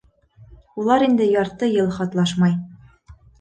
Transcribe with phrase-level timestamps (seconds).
[0.83, 2.53] Улар инде ярты йыл хатлашмай.